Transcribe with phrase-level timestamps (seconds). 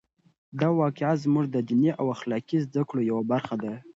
[0.59, 3.73] دا واقعه زموږ د دیني او اخلاقي زده کړو یوه برخه ده.